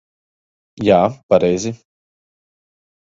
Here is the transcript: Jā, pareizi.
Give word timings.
Jā, 0.87 0.97
pareizi. 1.33 1.73